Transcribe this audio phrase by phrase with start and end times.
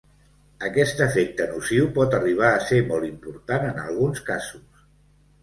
[0.69, 4.83] Aquest efecte nociu pot arribar a ser molt important en alguns casos.